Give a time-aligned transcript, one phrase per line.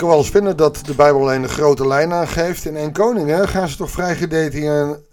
[0.00, 2.64] kan wel eens vinden dat de Bijbel alleen een grote lijn aangeeft.
[2.64, 4.16] In 1 Koningen gaan ze toch vrij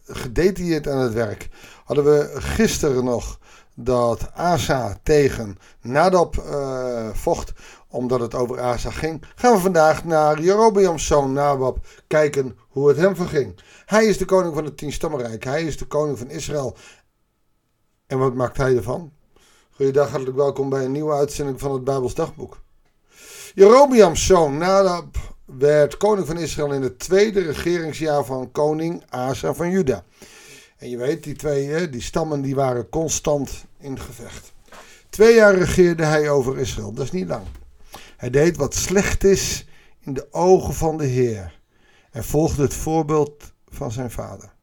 [0.06, 1.50] gedetailleerd aan het werk.
[1.86, 3.40] Hadden we gisteren nog
[3.74, 7.54] dat Asa tegen Nadab uh, vocht,
[7.90, 9.24] omdat het over Asa ging.
[9.36, 11.78] Gaan we vandaag naar Jerobeam's zoon Nabab
[12.08, 13.60] kijken hoe het hem verging.
[13.86, 15.44] Hij is de koning van het Tienstammenrijk.
[15.44, 16.76] Hij is de koning van Israël.
[18.06, 19.12] En wat maakt hij ervan?
[19.72, 22.66] Goeiedag, hartelijk welkom bij een nieuwe uitzending van het Bijbels Dagboek.
[23.58, 29.70] Jerobeam's zoon Nadab werd koning van Israël in het tweede regeringsjaar van koning Asa van
[29.70, 30.04] Juda.
[30.78, 34.54] En je weet, die twee die stammen die waren constant in gevecht.
[35.10, 37.44] Twee jaar regeerde hij over Israël, dat is niet lang.
[38.18, 39.68] Hij deed wat slecht is
[40.00, 41.60] in de ogen van de Heer.
[42.12, 44.54] En volgde het voorbeeld van zijn vader.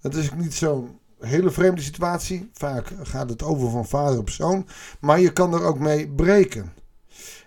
[0.00, 2.50] Dat is niet zo'n hele vreemde situatie.
[2.52, 4.66] Vaak gaat het over van vader op zoon.
[5.00, 6.72] Maar je kan er ook mee breken.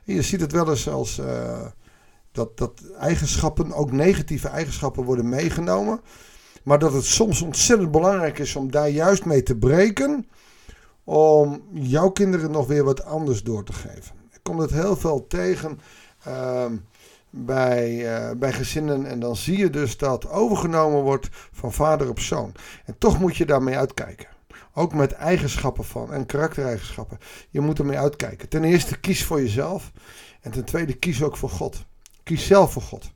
[0.03, 1.65] Je ziet het wel eens als uh,
[2.31, 6.01] dat, dat eigenschappen, ook negatieve eigenschappen, worden meegenomen.
[6.63, 10.27] Maar dat het soms ontzettend belangrijk is om daar juist mee te breken.
[11.03, 14.15] Om jouw kinderen nog weer wat anders door te geven.
[14.31, 15.79] Ik kom het heel veel tegen.
[16.27, 16.65] Uh,
[17.29, 19.05] bij, uh, bij gezinnen.
[19.05, 22.51] En dan zie je dus dat overgenomen wordt van vader op zoon.
[22.85, 24.27] En toch moet je daarmee uitkijken.
[24.79, 27.17] Ook met eigenschappen van en karaktereigenschappen.
[27.49, 28.49] Je moet ermee uitkijken.
[28.49, 29.91] Ten eerste kies voor jezelf.
[30.41, 31.85] En ten tweede kies ook voor God.
[32.23, 33.11] Kies zelf voor God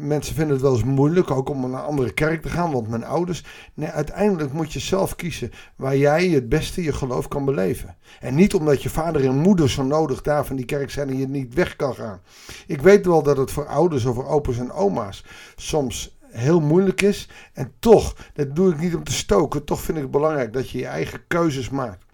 [0.00, 2.88] mensen vinden het wel eens moeilijk ook om naar een andere kerk te gaan, want
[2.88, 3.44] mijn ouders.
[3.74, 7.96] Nee, uiteindelijk moet je zelf kiezen waar jij het beste je geloof kan beleven.
[8.20, 11.16] En niet omdat je vader en moeder zo nodig daar van die kerk zijn en
[11.16, 12.20] je niet weg kan gaan.
[12.66, 15.24] Ik weet wel dat het voor ouders of voor opa's en oma's
[15.56, 17.28] soms heel moeilijk is.
[17.52, 20.70] En toch, dat doe ik niet om te stoken, toch vind ik het belangrijk dat
[20.70, 22.04] je je eigen keuzes maakt.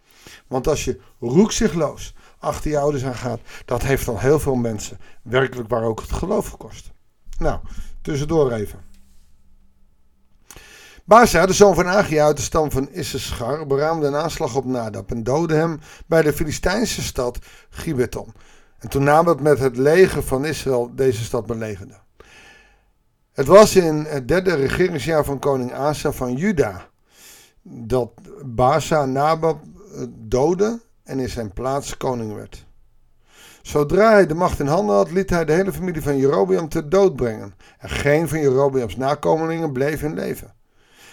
[0.47, 4.99] Want als je roekzichtloos achter je ouders aan gaat, dat heeft al heel veel mensen
[5.23, 6.91] werkelijk waar ook het geloof gekost.
[7.39, 7.61] Nou,
[8.03, 8.93] tussendoor even.
[11.07, 15.11] Baasa, de zoon van Agia uit de stam van Issachar, beraamde een aanslag op Nadab
[15.11, 17.39] en doodde hem bij de Filistijnse stad
[17.71, 18.35] Gibeton.
[18.79, 22.04] En toen Nadab met het leger van Israël deze stad belegerde.
[23.35, 26.89] Het was in het derde regeringsjaar van koning Asa van Juda
[27.63, 28.11] dat
[28.45, 29.63] Baasa Nabab
[30.09, 32.67] doodde en in zijn plaats koning werd.
[33.63, 36.89] Zodra hij de macht in handen had, liet hij de hele familie van Jerobeam ter
[36.89, 37.55] dood brengen.
[37.79, 40.55] En geen van Jerobeams nakomelingen bleef in leven.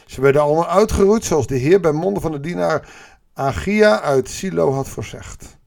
[0.05, 2.89] Ze werden allemaal uitgeroeid zoals de Heer bij monden van de dienaar
[3.33, 5.57] Agia uit Silo had voorzegd.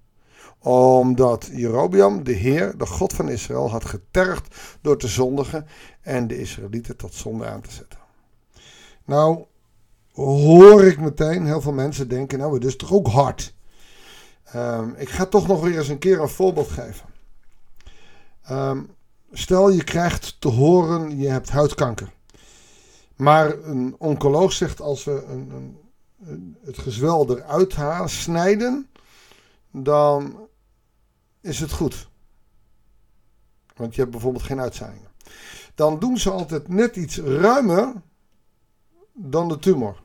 [0.65, 5.67] Omdat Jerobeam de Heer, de God van Israël, had getergd door te zondigen
[6.01, 7.99] en de Israëlieten tot zonde aan te zetten.
[9.05, 9.45] Nou,
[10.13, 13.55] hoor ik meteen heel veel mensen denken, nou, het is toch ook hard.
[14.57, 17.07] Um, ik ga toch nog weer eens een keer een voorbeeld geven.
[18.51, 18.91] Um,
[19.33, 22.13] stel je krijgt te horen je hebt huidkanker.
[23.17, 25.77] Maar een oncoloog zegt als we een,
[26.25, 27.75] een, het gezwel eruit
[28.11, 28.89] snijden,
[29.71, 30.49] dan
[31.45, 32.09] is het goed.
[33.77, 35.11] Want je hebt bijvoorbeeld geen uitzaaiingen.
[35.75, 37.93] Dan doen ze altijd net iets ruimer
[39.13, 40.03] dan de tumor.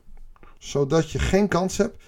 [0.58, 2.02] Zodat je geen kans hebt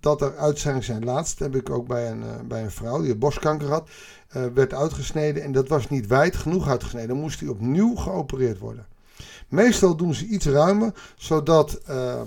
[0.00, 1.04] dat er uitzaaiingen zijn.
[1.04, 3.88] Laatst heb ik ook bij een, uh, bij een vrouw die borstkanker had,
[4.36, 7.08] uh, werd uitgesneden en dat was niet wijd genoeg uitgesneden.
[7.08, 8.86] Dan moest die opnieuw geopereerd worden.
[9.48, 12.20] Meestal doen ze iets ruimer, zodat uh,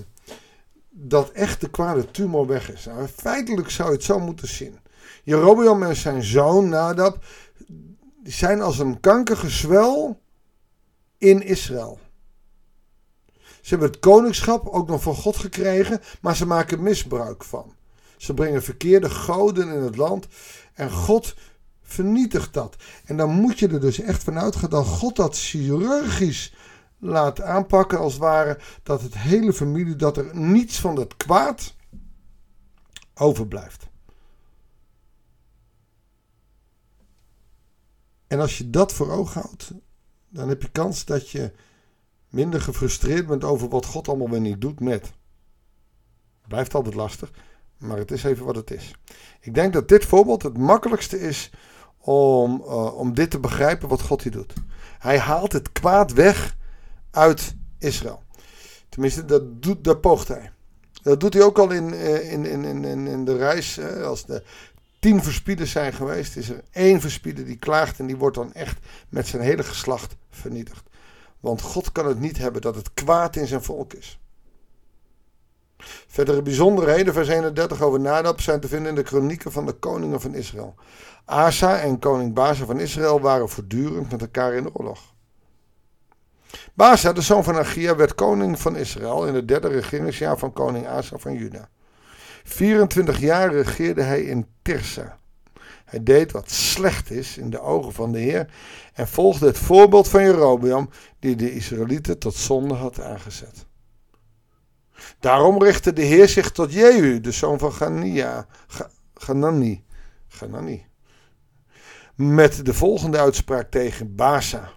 [0.89, 2.85] dat echt de kwade tumor weg is.
[2.85, 4.80] Nou, feitelijk zou het zo moeten zien.
[5.23, 7.25] Jerobeam en zijn zoon Nadab
[8.23, 10.21] zijn als een kankergezwel
[11.17, 11.99] in Israël.
[13.61, 17.75] Ze hebben het koningschap ook nog van God gekregen, maar ze maken misbruik van.
[18.17, 20.27] Ze brengen verkeerde goden in het land
[20.73, 21.35] en God
[21.81, 22.75] vernietigt dat.
[23.05, 26.53] En dan moet je er dus echt van uitgaan dat God dat chirurgisch
[26.99, 31.75] laat aanpakken, als het ware, dat het hele familie, dat er niets van dat kwaad
[33.13, 33.89] overblijft.
[38.31, 39.71] En als je dat voor ogen houdt,
[40.29, 41.51] dan heb je kans dat je
[42.29, 45.11] minder gefrustreerd bent over wat God allemaal weer niet doet met.
[46.47, 47.31] Blijft altijd lastig,
[47.77, 48.95] maar het is even wat het is.
[49.41, 51.49] Ik denk dat dit voorbeeld het makkelijkste is
[51.97, 54.53] om, uh, om dit te begrijpen wat God hier doet.
[54.99, 56.57] Hij haalt het kwaad weg
[57.09, 58.23] uit Israël.
[58.89, 60.51] Tenminste, dat, doet, dat poogt hij.
[61.01, 61.93] Dat doet hij ook al in,
[62.23, 63.79] in, in, in, in de reis.
[64.03, 64.43] Als de
[65.01, 68.77] tien verspieders zijn geweest, is er één verspieder die klaagt en die wordt dan echt
[69.09, 70.83] met zijn hele geslacht vernietigd.
[71.39, 74.19] Want God kan het niet hebben dat het kwaad in zijn volk is.
[76.07, 80.21] Verdere bijzonderheden, vers 31 over Nadab, zijn te vinden in de kronieken van de koningen
[80.21, 80.75] van Israël.
[81.25, 85.13] Asa en koning Baza van Israël waren voortdurend met elkaar in de oorlog.
[86.73, 90.87] Baza, de zoon van Agia, werd koning van Israël in het derde regeringsjaar van koning
[90.87, 91.69] Asa van Juda.
[92.43, 95.19] 24 jaar regeerde hij in Tirsa.
[95.85, 98.53] Hij deed wat slecht is in de ogen van de Heer
[98.93, 100.89] en volgde het voorbeeld van Jerobeam,
[101.19, 103.65] die de Israëlieten tot zonde had aangezet.
[105.19, 107.73] Daarom richtte de Heer zich tot Jehu, de zoon van
[109.13, 110.85] Ganani,
[112.15, 114.69] met de volgende uitspraak tegen Basa.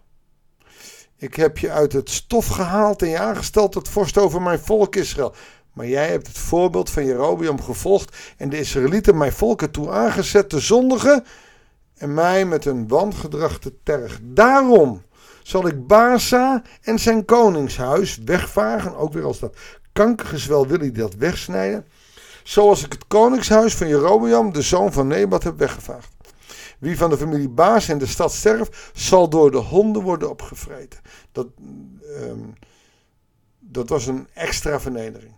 [1.16, 4.96] Ik heb je uit het stof gehaald en je aangesteld tot vorst over mijn volk
[4.96, 5.34] Israël.
[5.74, 10.48] Maar jij hebt het voorbeeld van Jerobeam gevolgd en de Israëlieten mijn volk ertoe aangezet
[10.48, 11.24] te zondigen
[11.96, 14.20] en mij met een wangedrag te terg.
[14.22, 15.02] Daarom
[15.42, 19.56] zal ik Basa en zijn koningshuis wegvagen, ook weer als dat
[19.92, 21.86] kankergezwel wil ik dat wegsnijden,
[22.42, 26.12] zoals ik het koningshuis van Jerobeam, de zoon van Nebat, heb weggevaagd.
[26.78, 31.00] Wie van de familie Baas in de stad sterft, zal door de honden worden opgevreten.
[31.32, 31.46] Dat,
[32.20, 32.52] um,
[33.58, 35.34] dat was een extra vernedering.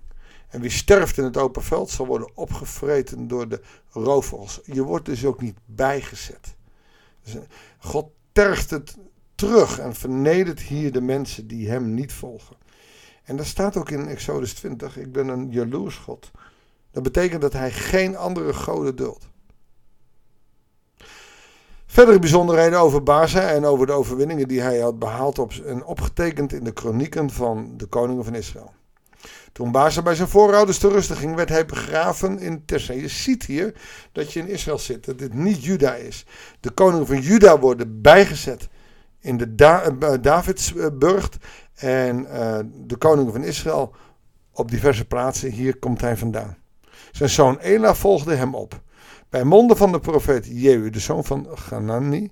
[0.49, 3.61] En wie sterft in het open veld zal worden opgevreten door de
[3.91, 4.61] roofvogels.
[4.65, 6.55] Je wordt dus ook niet bijgezet.
[7.23, 7.41] Dus eh,
[7.79, 8.97] God tergt het
[9.35, 12.57] terug en vernedert hier de mensen die hem niet volgen.
[13.25, 14.99] En dat staat ook in Exodus 20.
[14.99, 16.31] Ik ben een jaloers God.
[16.91, 19.29] Dat betekent dat hij geen andere goden duldt.
[21.87, 26.53] Verdere bijzonderheden over Baza en over de overwinningen die hij had behaald op, en opgetekend
[26.53, 28.73] in de kronieken van de koningen van Israël.
[29.53, 32.93] Toen Baza bij zijn voorouders te rusten ging, werd hij begraven in Tersa.
[32.93, 33.75] Je ziet hier
[34.13, 36.27] dat je in Israël zit, dat dit niet Juda is.
[36.61, 38.69] De koningen van Juda worden bijgezet
[39.21, 41.37] in de da uh, Davidsburgt
[41.75, 43.95] en uh, de koningen van Israël
[44.53, 45.51] op diverse plaatsen.
[45.51, 46.57] Hier komt hij vandaan.
[47.13, 48.81] Zijn zoon Ela volgde hem op.
[49.29, 52.31] Bij monden van de profeet Jehu, de zoon van Ganani,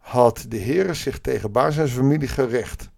[0.00, 2.88] had de Heer zich tegen Baas en zijn familie gerecht.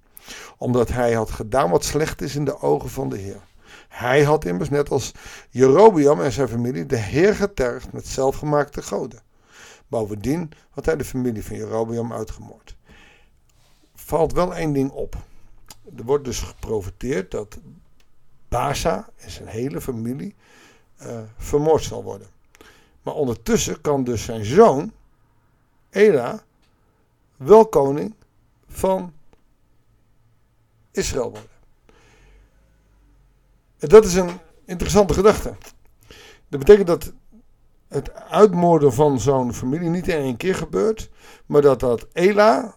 [0.58, 3.40] Omdat hij had gedaan wat slecht is in de ogen van de Heer.
[3.88, 5.12] Hij had immers, net als
[5.50, 9.22] Jerobeam en zijn familie, de Heer getergd met zelfgemaakte goden.
[9.88, 12.76] Bovendien had hij de familie van Jerobeam uitgemoord.
[13.94, 15.16] Valt wel één ding op.
[15.96, 17.58] Er wordt dus geprofiteerd dat
[18.48, 20.34] Baza en zijn hele familie
[21.02, 22.28] uh, vermoord zal worden.
[23.02, 24.92] Maar ondertussen kan dus zijn zoon,
[25.90, 26.42] Ela,
[27.36, 28.14] wel koning
[28.68, 29.12] van
[30.98, 31.56] Israël worden.
[33.78, 34.30] En dat is een
[34.64, 35.54] interessante gedachte.
[36.48, 37.12] Dat betekent dat
[37.88, 41.10] het uitmoorden van zo'n familie niet in één keer gebeurt,
[41.46, 42.74] maar dat dat Ela,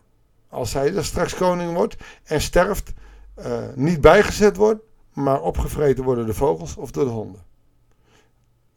[0.50, 2.94] als hij er straks koning wordt en sterft,
[3.40, 4.82] uh, niet bijgezet wordt,
[5.14, 7.44] maar opgevreten worden de vogels of door de honden.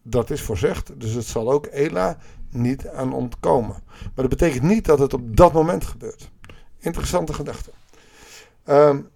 [0.02, 2.18] Dat is voorzegd, dus het zal ook Ela
[2.50, 3.82] niet aan ontkomen.
[4.00, 6.30] Maar dat betekent niet dat het op dat moment gebeurt.
[6.78, 7.70] Interessante gedachte.
[8.66, 9.08] Um,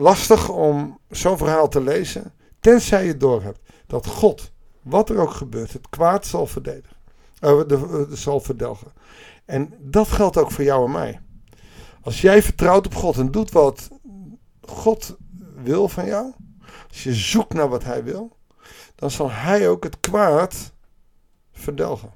[0.00, 4.52] lastig om zo'n verhaal te lezen, tenzij je doorhebt dat God,
[4.82, 6.96] wat er ook gebeurt, het kwaad zal verdedigen.
[7.40, 8.92] De, uh, zal verdelgen.
[9.44, 11.20] En dat geldt ook voor jou en mij.
[12.02, 13.88] Als jij vertrouwt op God en doet wat
[14.60, 15.16] God
[15.62, 16.32] wil van jou,
[16.88, 18.36] als je zoekt naar wat Hij wil,
[18.94, 20.72] dan zal Hij ook het kwaad
[21.52, 22.12] verdelgen.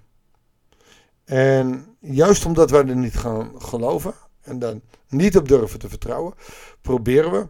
[1.24, 6.34] En juist omdat wij er niet gaan geloven en dan niet op durven te vertrouwen,
[6.80, 7.46] proberen we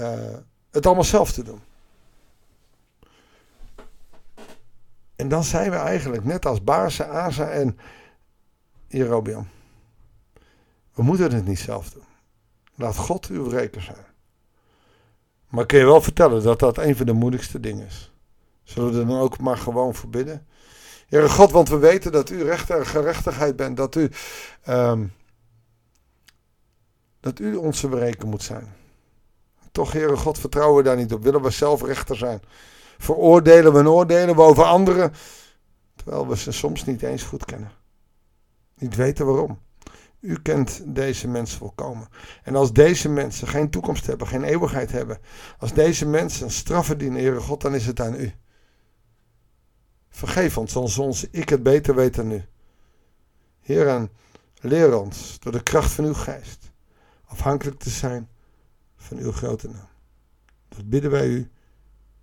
[0.00, 0.34] uh,
[0.70, 1.60] het allemaal zelf te doen.
[5.16, 7.78] En dan zijn we eigenlijk net als Baarse, Asa en
[8.86, 9.48] Jerobeam.
[10.94, 12.04] We moeten het niet zelf doen.
[12.74, 14.06] Laat God uw reker zijn.
[15.48, 18.12] Maar kun je wel vertellen dat dat een van de moeilijkste dingen is.
[18.62, 20.46] Zullen we er dan ook maar gewoon voor bidden?
[21.08, 23.76] Heere God, want we weten dat u rechter en gerechtigheid bent.
[23.76, 24.10] Dat u,
[24.68, 25.12] um,
[27.20, 28.74] dat u onze bereker moet zijn.
[29.74, 31.22] Toch, Heere God, vertrouwen we daar niet op.
[31.22, 32.40] Willen we zelf rechter zijn?
[32.98, 35.12] Veroordelen we en oordelen we over anderen,
[35.96, 37.70] terwijl we ze soms niet eens goed kennen.
[38.78, 39.58] Niet weten waarom.
[40.20, 42.08] U kent deze mensen volkomen.
[42.42, 45.18] En als deze mensen geen toekomst hebben, geen eeuwigheid hebben,
[45.58, 48.32] als deze mensen straf verdienen, Heere God, dan is het aan u.
[50.08, 52.44] Vergeef ons, als ons ik het beter weet dan u.
[53.60, 54.08] Heer,
[54.60, 56.72] leer ons door de kracht van uw geest
[57.26, 58.28] afhankelijk te zijn
[59.04, 59.88] van uw grote naam.
[60.68, 61.50] Dat bidden wij u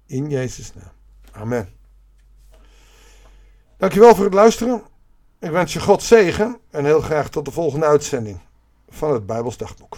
[0.06, 0.92] in Jezus' naam.
[1.32, 1.70] Amen.
[3.78, 4.82] Dankjewel voor het luisteren.
[5.40, 8.40] Ik wens je God zegen en heel graag tot de volgende uitzending
[8.90, 9.98] van het Bijbels Dagboek.